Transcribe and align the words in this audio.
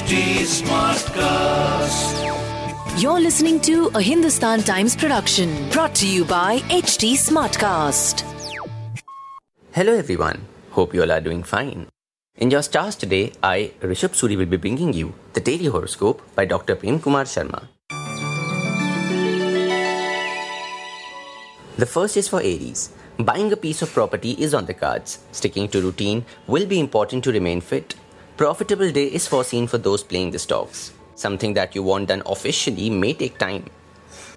HT 0.00 0.48
Smartcast. 0.64 2.16
You're 3.02 3.20
listening 3.20 3.60
to 3.60 3.88
a 3.94 4.00
Hindustan 4.00 4.62
Times 4.62 4.96
production 4.96 5.68
brought 5.68 5.94
to 5.96 6.06
you 6.08 6.24
by 6.24 6.60
HT 6.70 7.12
Smartcast. 7.24 8.22
Hello 9.72 9.92
everyone, 9.94 10.46
hope 10.70 10.94
you 10.94 11.02
all 11.02 11.12
are 11.12 11.20
doing 11.20 11.42
fine. 11.42 11.86
In 12.38 12.50
your 12.50 12.62
stars 12.62 12.96
today, 12.96 13.34
I, 13.42 13.72
Rishabh 13.82 14.16
Suri, 14.16 14.38
will 14.38 14.46
be 14.46 14.56
bringing 14.56 14.94
you 14.94 15.12
the 15.34 15.40
daily 15.40 15.66
horoscope 15.66 16.22
by 16.34 16.46
Dr. 16.46 16.76
Prem 16.76 16.98
Kumar 16.98 17.24
Sharma. 17.24 17.68
The 21.76 21.84
first 21.84 22.16
is 22.16 22.26
for 22.26 22.40
Aries. 22.40 22.88
Buying 23.18 23.52
a 23.52 23.56
piece 23.56 23.82
of 23.82 23.92
property 23.92 24.30
is 24.38 24.54
on 24.54 24.64
the 24.64 24.72
cards. 24.72 25.18
Sticking 25.32 25.68
to 25.68 25.82
routine 25.82 26.24
will 26.46 26.64
be 26.64 26.80
important 26.80 27.22
to 27.24 27.32
remain 27.32 27.60
fit. 27.60 27.96
Profitable 28.40 28.90
day 28.90 29.04
is 29.04 29.26
foreseen 29.28 29.66
for 29.66 29.76
those 29.76 30.02
playing 30.02 30.30
the 30.30 30.38
stocks. 30.38 30.94
Something 31.14 31.52
that 31.52 31.74
you 31.74 31.82
want 31.82 32.08
done 32.08 32.22
officially 32.24 32.88
may 32.88 33.12
take 33.12 33.36
time. 33.36 33.66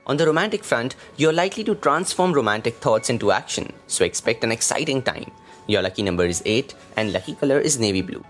On 0.06 0.18
the 0.18 0.26
romantic 0.26 0.66
front, 0.66 0.98
you're 1.16 1.32
likely 1.32 1.64
to 1.64 1.76
transform 1.76 2.34
romantic 2.34 2.76
thoughts 2.76 3.10
into 3.10 3.32
action, 3.32 3.72
so 3.88 4.04
expect 4.04 4.44
an 4.44 4.52
exciting 4.52 5.02
time. 5.02 5.32
Your 5.68 5.82
lucky 5.82 6.04
number 6.04 6.26
is 6.26 6.44
8 6.46 6.76
and 6.98 7.14
lucky 7.14 7.36
color 7.36 7.60
is 7.60 7.80
navy 7.80 8.02
blue. 8.02 8.26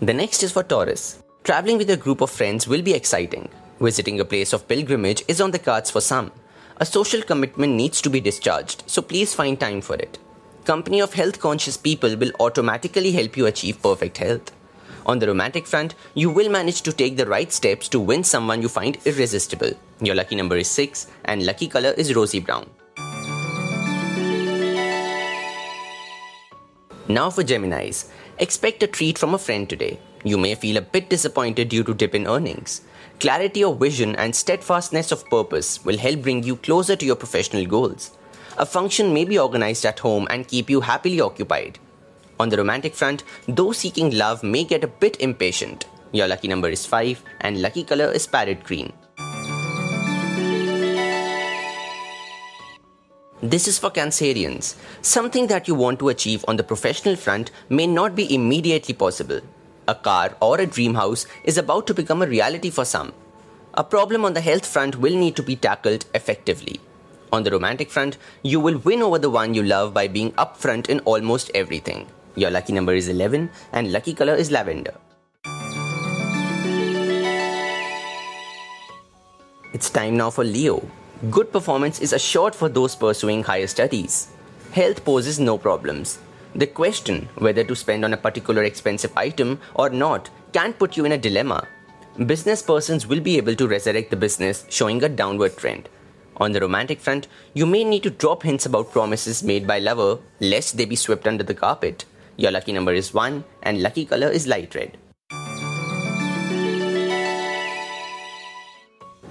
The 0.00 0.14
next 0.14 0.42
is 0.42 0.50
for 0.50 0.62
Taurus. 0.62 1.22
Traveling 1.42 1.76
with 1.76 1.90
a 1.90 1.98
group 1.98 2.22
of 2.22 2.30
friends 2.30 2.66
will 2.66 2.80
be 2.80 2.94
exciting. 2.94 3.50
Visiting 3.80 4.18
a 4.18 4.24
place 4.24 4.54
of 4.54 4.66
pilgrimage 4.66 5.22
is 5.28 5.42
on 5.42 5.50
the 5.50 5.58
cards 5.58 5.90
for 5.90 6.00
some. 6.00 6.32
A 6.78 6.86
social 6.86 7.20
commitment 7.20 7.74
needs 7.74 8.00
to 8.00 8.08
be 8.08 8.20
discharged, 8.20 8.84
so 8.86 9.02
please 9.02 9.34
find 9.34 9.60
time 9.60 9.82
for 9.82 9.96
it. 9.96 10.18
Company 10.64 11.00
of 11.00 11.12
health 11.12 11.40
conscious 11.40 11.76
people 11.76 12.16
will 12.16 12.32
automatically 12.40 13.12
help 13.12 13.36
you 13.36 13.44
achieve 13.44 13.82
perfect 13.82 14.16
health. 14.16 14.50
On 15.04 15.18
the 15.18 15.26
romantic 15.26 15.66
front, 15.66 15.94
you 16.14 16.30
will 16.30 16.48
manage 16.48 16.80
to 16.82 16.92
take 16.92 17.18
the 17.18 17.26
right 17.26 17.52
steps 17.52 17.86
to 17.90 18.00
win 18.00 18.24
someone 18.24 18.62
you 18.62 18.70
find 18.70 18.96
irresistible. 19.04 19.72
Your 20.00 20.14
lucky 20.14 20.36
number 20.36 20.56
is 20.56 20.70
6 20.70 21.08
and 21.26 21.44
lucky 21.44 21.68
color 21.68 21.90
is 21.90 22.14
rosy 22.14 22.40
brown. 22.40 22.70
Now 27.08 27.28
for 27.28 27.42
Geminis. 27.42 28.08
Expect 28.38 28.82
a 28.82 28.86
treat 28.86 29.18
from 29.18 29.34
a 29.34 29.38
friend 29.38 29.68
today. 29.68 30.00
You 30.24 30.38
may 30.38 30.54
feel 30.54 30.78
a 30.78 30.80
bit 30.80 31.10
disappointed 31.10 31.68
due 31.68 31.84
to 31.84 31.92
dip 31.92 32.14
in 32.14 32.26
earnings. 32.26 32.80
Clarity 33.20 33.62
of 33.64 33.78
vision 33.78 34.16
and 34.16 34.34
steadfastness 34.34 35.12
of 35.12 35.28
purpose 35.28 35.84
will 35.84 35.98
help 35.98 36.22
bring 36.22 36.42
you 36.42 36.56
closer 36.56 36.96
to 36.96 37.04
your 37.04 37.16
professional 37.16 37.66
goals. 37.66 38.12
A 38.56 38.64
function 38.64 39.12
may 39.12 39.24
be 39.24 39.36
organized 39.36 39.84
at 39.84 39.98
home 39.98 40.28
and 40.30 40.46
keep 40.46 40.70
you 40.70 40.80
happily 40.80 41.20
occupied. 41.20 41.80
On 42.38 42.48
the 42.48 42.56
romantic 42.56 42.94
front, 42.94 43.24
those 43.48 43.78
seeking 43.78 44.16
love 44.16 44.44
may 44.44 44.62
get 44.62 44.84
a 44.84 44.88
bit 44.88 45.20
impatient. 45.20 45.86
Your 46.12 46.28
lucky 46.28 46.46
number 46.46 46.68
is 46.68 46.86
5 46.86 47.20
and 47.40 47.60
lucky 47.60 47.82
color 47.82 48.12
is 48.12 48.28
parrot 48.28 48.62
green. 48.62 48.92
This 53.42 53.66
is 53.66 53.78
for 53.78 53.90
Cancerians. 53.90 54.76
Something 55.02 55.48
that 55.48 55.66
you 55.66 55.74
want 55.74 55.98
to 55.98 56.08
achieve 56.10 56.44
on 56.46 56.56
the 56.56 56.62
professional 56.62 57.16
front 57.16 57.50
may 57.68 57.88
not 57.88 58.14
be 58.14 58.32
immediately 58.32 58.94
possible. 58.94 59.40
A 59.88 59.96
car 59.96 60.36
or 60.40 60.60
a 60.60 60.66
dream 60.66 60.94
house 60.94 61.26
is 61.42 61.58
about 61.58 61.88
to 61.88 61.94
become 61.94 62.22
a 62.22 62.26
reality 62.26 62.70
for 62.70 62.84
some. 62.84 63.12
A 63.74 63.82
problem 63.82 64.24
on 64.24 64.34
the 64.34 64.40
health 64.40 64.64
front 64.64 64.96
will 64.96 65.16
need 65.16 65.34
to 65.34 65.42
be 65.42 65.56
tackled 65.56 66.06
effectively. 66.14 66.80
On 67.34 67.42
the 67.42 67.50
romantic 67.50 67.90
front, 67.90 68.16
you 68.44 68.60
will 68.60 68.78
win 68.78 69.02
over 69.02 69.18
the 69.18 69.28
one 69.28 69.54
you 69.54 69.64
love 69.64 69.92
by 69.92 70.06
being 70.06 70.30
upfront 70.34 70.88
in 70.88 71.00
almost 71.00 71.50
everything. 71.52 72.06
Your 72.36 72.48
lucky 72.48 72.72
number 72.72 72.94
is 72.94 73.08
11 73.08 73.50
and 73.72 73.90
lucky 73.90 74.14
color 74.14 74.34
is 74.34 74.52
lavender. 74.52 74.94
It's 79.72 79.90
time 79.90 80.16
now 80.16 80.30
for 80.30 80.44
Leo. 80.44 80.88
Good 81.28 81.50
performance 81.50 82.00
is 82.00 82.12
assured 82.12 82.54
for 82.54 82.68
those 82.68 82.94
pursuing 82.94 83.42
higher 83.42 83.66
studies. 83.66 84.28
Health 84.70 85.04
poses 85.04 85.40
no 85.40 85.58
problems. 85.58 86.20
The 86.54 86.68
question 86.68 87.28
whether 87.38 87.64
to 87.64 87.74
spend 87.74 88.04
on 88.04 88.12
a 88.12 88.16
particular 88.28 88.62
expensive 88.62 89.12
item 89.16 89.58
or 89.74 89.90
not 89.90 90.30
can 90.52 90.72
put 90.72 90.96
you 90.96 91.04
in 91.04 91.10
a 91.10 91.18
dilemma. 91.18 91.66
Business 92.26 92.62
persons 92.62 93.08
will 93.08 93.18
be 93.18 93.38
able 93.38 93.56
to 93.56 93.66
resurrect 93.66 94.10
the 94.10 94.16
business, 94.16 94.64
showing 94.70 95.02
a 95.02 95.08
downward 95.08 95.56
trend. 95.56 95.88
On 96.38 96.50
the 96.50 96.60
romantic 96.60 97.00
front, 97.00 97.28
you 97.52 97.64
may 97.64 97.84
need 97.84 98.02
to 98.02 98.10
drop 98.10 98.42
hints 98.42 98.66
about 98.66 98.90
promises 98.90 99.42
made 99.42 99.66
by 99.66 99.78
lover 99.78 100.18
lest 100.40 100.76
they 100.76 100.84
be 100.84 100.96
swept 100.96 101.28
under 101.28 101.44
the 101.44 101.54
carpet. 101.54 102.04
Your 102.36 102.50
lucky 102.50 102.72
number 102.72 102.92
is 102.92 103.14
1 103.14 103.44
and 103.62 103.82
lucky 103.82 104.04
color 104.04 104.28
is 104.28 104.46
light 104.48 104.74
red. 104.74 104.96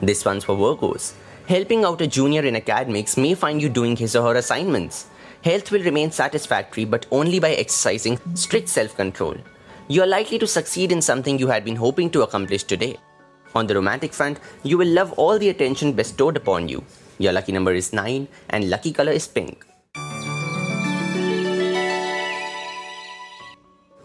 This 0.02 0.24
one's 0.26 0.46
for 0.46 0.56
Virgos. 0.56 1.14
Helping 1.48 1.84
out 1.84 2.00
a 2.02 2.08
junior 2.08 2.42
in 2.42 2.56
academics 2.56 3.18
may 3.18 3.34
find 3.34 3.62
you 3.62 3.68
doing 3.68 3.98
his 3.98 4.16
or 4.16 4.30
her 4.30 4.40
assignments. 4.40 5.08
Health 5.44 5.72
will 5.72 5.84
remain 5.84 6.12
satisfactory 6.12 6.86
but 6.86 7.06
only 7.12 7.40
by 7.40 7.52
exercising 7.52 8.18
strict 8.34 8.70
self 8.70 8.96
control. 8.96 9.36
You 9.90 10.04
are 10.04 10.08
likely 10.08 10.40
to 10.40 10.48
succeed 10.48 10.94
in 10.94 11.02
something 11.02 11.38
you 11.38 11.48
had 11.48 11.66
been 11.66 11.76
hoping 11.76 12.10
to 12.12 12.22
accomplish 12.22 12.64
today. 12.64 12.98
On 13.56 13.68
the 13.68 13.76
romantic 13.76 14.14
front, 14.14 14.40
you 14.64 14.78
will 14.78 14.88
love 14.88 15.14
all 15.14 15.38
the 15.38 15.50
attention 15.50 15.94
bestowed 15.94 16.38
upon 16.38 16.68
you. 16.68 16.84
Your 17.20 17.34
lucky 17.34 17.52
number 17.52 17.74
is 17.74 17.94
9 17.94 18.28
and 18.50 18.70
lucky 18.70 18.92
color 18.92 19.12
is 19.12 19.28
pink. 19.28 19.66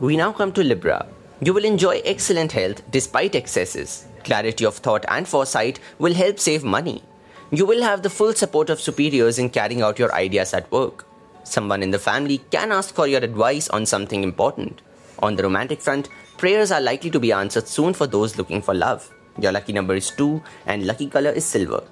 We 0.00 0.16
now 0.16 0.32
come 0.32 0.52
to 0.52 0.62
Libra. 0.62 1.06
You 1.40 1.54
will 1.54 1.64
enjoy 1.64 2.02
excellent 2.04 2.52
health 2.52 2.82
despite 2.90 3.34
excesses. 3.34 4.06
Clarity 4.22 4.64
of 4.64 4.76
thought 4.76 5.04
and 5.08 5.26
foresight 5.26 5.80
will 5.98 6.14
help 6.14 6.38
save 6.38 6.62
money. 6.62 7.02
You 7.50 7.64
will 7.64 7.82
have 7.82 8.02
the 8.02 8.10
full 8.10 8.34
support 8.34 8.68
of 8.68 8.80
superiors 8.80 9.38
in 9.38 9.48
carrying 9.48 9.80
out 9.80 9.98
your 9.98 10.14
ideas 10.14 10.52
at 10.52 10.70
work. 10.70 11.06
Someone 11.44 11.82
in 11.82 11.90
the 11.90 11.98
family 11.98 12.38
can 12.50 12.70
ask 12.70 12.94
for 12.94 13.06
your 13.06 13.24
advice 13.24 13.70
on 13.70 13.86
something 13.86 14.22
important. 14.22 14.82
On 15.20 15.34
the 15.34 15.42
romantic 15.42 15.80
front, 15.80 16.10
prayers 16.36 16.70
are 16.70 16.80
likely 16.80 17.10
to 17.10 17.18
be 17.18 17.32
answered 17.32 17.66
soon 17.66 17.94
for 17.94 18.06
those 18.06 18.36
looking 18.36 18.60
for 18.60 18.74
love. 18.74 19.10
Your 19.40 19.52
lucky 19.52 19.72
number 19.72 19.94
is 19.94 20.10
2 20.10 20.42
and 20.66 20.86
lucky 20.86 21.06
color 21.06 21.30
is 21.30 21.44
silver. 21.44 21.84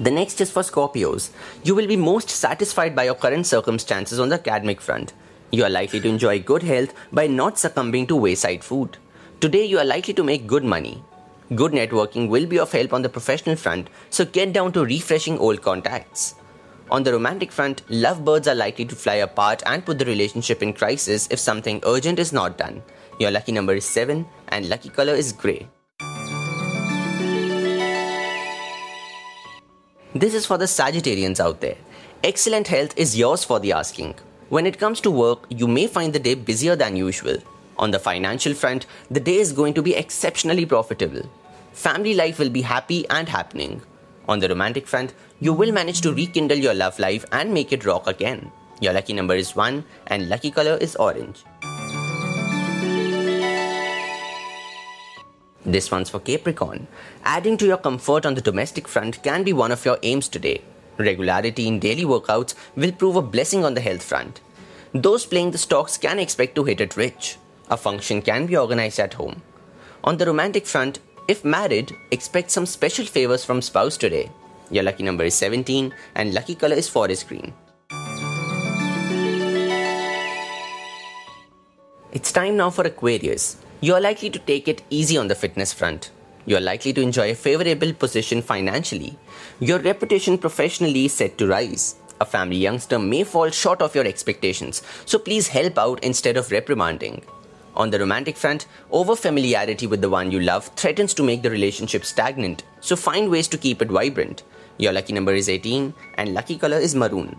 The 0.00 0.10
next 0.10 0.40
is 0.40 0.50
for 0.50 0.62
Scorpios. 0.62 1.30
You 1.62 1.74
will 1.74 1.86
be 1.86 1.96
most 1.96 2.28
satisfied 2.28 2.96
by 2.96 3.04
your 3.04 3.14
current 3.14 3.46
circumstances 3.46 4.18
on 4.18 4.28
the 4.28 4.34
academic 4.34 4.80
front. 4.80 5.12
You 5.52 5.64
are 5.64 5.70
likely 5.70 6.00
to 6.00 6.08
enjoy 6.08 6.40
good 6.40 6.62
health 6.62 6.92
by 7.12 7.26
not 7.26 7.58
succumbing 7.58 8.08
to 8.08 8.16
wayside 8.16 8.64
food. 8.64 8.96
Today, 9.40 9.64
you 9.64 9.78
are 9.78 9.84
likely 9.84 10.14
to 10.14 10.24
make 10.24 10.46
good 10.46 10.64
money. 10.64 11.02
Good 11.54 11.72
networking 11.72 12.28
will 12.28 12.46
be 12.46 12.58
of 12.58 12.72
help 12.72 12.92
on 12.92 13.02
the 13.02 13.08
professional 13.08 13.54
front, 13.54 13.88
so 14.10 14.24
get 14.24 14.52
down 14.52 14.72
to 14.72 14.84
refreshing 14.84 15.38
old 15.38 15.62
contacts. 15.62 16.34
On 16.90 17.02
the 17.02 17.12
romantic 17.12 17.50
front, 17.50 17.82
lovebirds 17.88 18.46
are 18.46 18.54
likely 18.54 18.84
to 18.84 18.94
fly 18.94 19.14
apart 19.14 19.62
and 19.64 19.84
put 19.84 19.98
the 19.98 20.04
relationship 20.04 20.62
in 20.62 20.72
crisis 20.74 21.26
if 21.30 21.38
something 21.38 21.80
urgent 21.84 22.18
is 22.18 22.32
not 22.32 22.58
done. 22.58 22.82
Your 23.18 23.30
lucky 23.30 23.52
number 23.52 23.74
is 23.74 23.86
7 23.86 24.26
and 24.48 24.68
lucky 24.68 24.90
color 24.90 25.14
is 25.14 25.32
grey. 25.32 25.68
This 30.14 30.34
is 30.34 30.46
for 30.46 30.58
the 30.58 30.66
Sagittarians 30.66 31.40
out 31.40 31.60
there. 31.60 31.76
Excellent 32.22 32.68
health 32.68 32.96
is 32.96 33.18
yours 33.18 33.44
for 33.44 33.58
the 33.60 33.72
asking. 33.72 34.14
When 34.48 34.66
it 34.66 34.78
comes 34.78 35.00
to 35.00 35.10
work, 35.10 35.46
you 35.48 35.66
may 35.66 35.86
find 35.86 36.12
the 36.12 36.18
day 36.18 36.34
busier 36.34 36.76
than 36.76 36.96
usual. 36.96 37.38
On 37.78 37.90
the 37.90 37.98
financial 37.98 38.54
front, 38.54 38.86
the 39.10 39.20
day 39.20 39.38
is 39.38 39.52
going 39.52 39.74
to 39.74 39.82
be 39.82 39.94
exceptionally 39.94 40.66
profitable. 40.66 41.28
Family 41.72 42.14
life 42.14 42.38
will 42.38 42.50
be 42.50 42.62
happy 42.62 43.08
and 43.08 43.28
happening. 43.28 43.82
On 44.28 44.38
the 44.38 44.48
romantic 44.48 44.86
front, 44.86 45.12
you 45.40 45.52
will 45.52 45.72
manage 45.72 46.00
to 46.00 46.12
rekindle 46.12 46.58
your 46.58 46.74
love 46.74 46.98
life 46.98 47.24
and 47.30 47.52
make 47.52 47.72
it 47.72 47.84
rock 47.84 48.06
again. 48.06 48.50
Your 48.80 48.92
lucky 48.92 49.12
number 49.12 49.34
is 49.34 49.54
1 49.54 49.84
and 50.06 50.28
lucky 50.28 50.50
color 50.50 50.76
is 50.80 50.96
orange. 50.96 51.44
This 55.66 55.90
one's 55.90 56.10
for 56.10 56.20
Capricorn. 56.20 56.86
Adding 57.24 57.56
to 57.58 57.66
your 57.66 57.78
comfort 57.78 58.26
on 58.26 58.34
the 58.34 58.40
domestic 58.40 58.86
front 58.86 59.22
can 59.22 59.44
be 59.44 59.52
one 59.52 59.72
of 59.72 59.84
your 59.84 59.98
aims 60.02 60.28
today. 60.28 60.62
Regularity 60.98 61.66
in 61.66 61.78
daily 61.78 62.04
workouts 62.04 62.54
will 62.76 62.92
prove 62.92 63.16
a 63.16 63.22
blessing 63.22 63.64
on 63.64 63.74
the 63.74 63.80
health 63.80 64.02
front. 64.02 64.40
Those 64.92 65.26
playing 65.26 65.50
the 65.50 65.58
stocks 65.58 65.96
can 65.98 66.18
expect 66.18 66.54
to 66.54 66.64
hit 66.64 66.80
it 66.80 66.96
rich. 66.96 67.36
A 67.70 67.76
function 67.76 68.22
can 68.22 68.46
be 68.46 68.56
organized 68.56 69.00
at 69.00 69.14
home. 69.14 69.42
On 70.04 70.18
the 70.18 70.26
romantic 70.26 70.66
front, 70.66 71.00
if 71.28 71.44
married, 71.44 71.96
expect 72.10 72.50
some 72.50 72.66
special 72.66 73.04
favors 73.04 73.44
from 73.44 73.62
spouse 73.62 73.96
today. 73.96 74.30
Your 74.70 74.82
lucky 74.82 75.02
number 75.02 75.24
is 75.24 75.34
17 75.34 75.94
and 76.14 76.34
lucky 76.34 76.54
color 76.54 76.76
is 76.76 76.88
forest 76.88 77.28
green. 77.28 77.52
It's 82.12 82.30
time 82.30 82.56
now 82.56 82.70
for 82.70 82.84
Aquarius. 82.84 83.56
You 83.80 83.94
are 83.94 84.00
likely 84.00 84.30
to 84.30 84.38
take 84.38 84.68
it 84.68 84.82
easy 84.90 85.18
on 85.18 85.28
the 85.28 85.34
fitness 85.34 85.72
front. 85.72 86.10
You 86.46 86.56
are 86.56 86.60
likely 86.60 86.92
to 86.92 87.00
enjoy 87.00 87.30
a 87.30 87.34
favorable 87.34 87.92
position 87.92 88.42
financially. 88.42 89.18
Your 89.60 89.78
reputation 89.78 90.38
professionally 90.38 91.06
is 91.06 91.14
set 91.14 91.38
to 91.38 91.46
rise. 91.46 91.96
A 92.20 92.24
family 92.24 92.56
youngster 92.56 92.98
may 92.98 93.24
fall 93.24 93.50
short 93.50 93.82
of 93.82 93.94
your 93.94 94.06
expectations, 94.06 94.82
so 95.04 95.18
please 95.18 95.48
help 95.48 95.78
out 95.78 96.04
instead 96.04 96.36
of 96.36 96.50
reprimanding. 96.50 97.24
On 97.76 97.90
the 97.90 97.98
romantic 97.98 98.36
front, 98.36 98.66
over 98.92 99.16
familiarity 99.16 99.86
with 99.86 100.00
the 100.00 100.08
one 100.08 100.30
you 100.30 100.38
love 100.38 100.68
threatens 100.76 101.12
to 101.14 101.24
make 101.24 101.42
the 101.42 101.50
relationship 101.50 102.04
stagnant, 102.04 102.62
so 102.80 102.94
find 102.94 103.30
ways 103.30 103.48
to 103.48 103.58
keep 103.58 103.82
it 103.82 103.88
vibrant. 103.88 104.44
Your 104.78 104.92
lucky 104.92 105.12
number 105.12 105.34
is 105.34 105.48
18 105.48 105.92
and 106.14 106.34
lucky 106.34 106.56
color 106.56 106.76
is 106.76 106.94
maroon. 106.94 107.38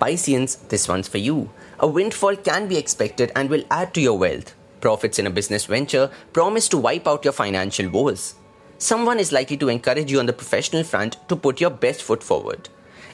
Pisceans, 0.00 0.56
this 0.68 0.88
one's 0.88 1.08
for 1.08 1.18
you. 1.18 1.50
A 1.80 1.86
windfall 1.86 2.36
can 2.36 2.68
be 2.68 2.76
expected 2.76 3.32
and 3.34 3.50
will 3.50 3.64
add 3.70 3.94
to 3.94 4.00
your 4.00 4.18
wealth. 4.18 4.54
Profits 4.80 5.18
in 5.18 5.26
a 5.26 5.30
business 5.30 5.66
venture 5.66 6.10
promise 6.32 6.68
to 6.68 6.78
wipe 6.78 7.06
out 7.06 7.24
your 7.24 7.32
financial 7.32 7.88
woes. 7.88 8.34
Someone 8.78 9.18
is 9.18 9.32
likely 9.32 9.56
to 9.56 9.68
encourage 9.68 10.10
you 10.10 10.20
on 10.20 10.26
the 10.26 10.32
professional 10.32 10.84
front 10.84 11.16
to 11.28 11.34
put 11.34 11.60
your 11.60 11.70
best 11.70 12.02
foot 12.02 12.22
forward. 12.22 12.68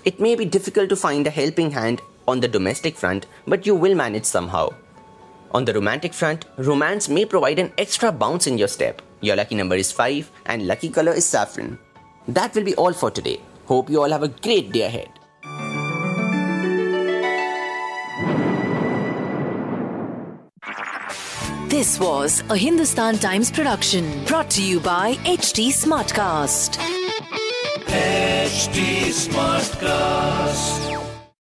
It 0.04 0.20
may 0.20 0.34
be 0.34 0.44
difficult 0.44 0.90
to 0.90 0.96
find 0.96 1.26
a 1.26 1.30
helping 1.30 1.70
hand 1.70 2.02
on 2.26 2.40
the 2.40 2.48
domestic 2.48 2.96
front, 2.96 3.26
but 3.46 3.66
you 3.66 3.74
will 3.74 3.94
manage 3.94 4.24
somehow. 4.24 4.70
On 5.52 5.64
the 5.64 5.72
romantic 5.72 6.12
front, 6.12 6.46
romance 6.56 7.08
may 7.08 7.24
provide 7.24 7.58
an 7.58 7.72
extra 7.78 8.10
bounce 8.10 8.46
in 8.46 8.58
your 8.58 8.68
step. 8.68 9.00
Your 9.20 9.36
lucky 9.36 9.54
number 9.54 9.76
is 9.76 9.92
5 9.92 10.30
and 10.46 10.66
lucky 10.66 10.90
color 10.90 11.12
is 11.12 11.24
saffron. 11.24 11.78
That 12.26 12.54
will 12.54 12.64
be 12.64 12.74
all 12.74 12.92
for 12.92 13.10
today. 13.10 13.40
Hope 13.66 13.88
you 13.88 14.02
all 14.02 14.10
have 14.10 14.22
a 14.22 14.28
great 14.28 14.72
day 14.72 14.82
ahead. 14.82 15.10
This 21.68 21.98
was 21.98 22.42
a 22.50 22.56
Hindustan 22.56 23.18
Times 23.18 23.50
production 23.50 24.24
brought 24.26 24.48
to 24.50 24.62
you 24.62 24.80
by 24.80 25.14
HT 25.24 25.68
Smartcast. 25.68 26.78
HT 27.88 29.10
Smartcast. 29.10 30.83